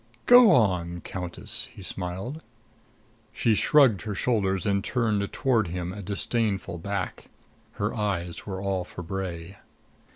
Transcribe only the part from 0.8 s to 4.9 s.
Countess," he smiled. She shrugged her shoulders and